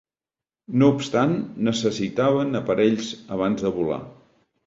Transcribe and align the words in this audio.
No 0.83 0.87
obstant, 0.93 1.33
necessitaven 1.67 2.59
aparells 2.61 3.13
abans 3.39 3.67
de 3.67 3.75
volar. 3.79 4.01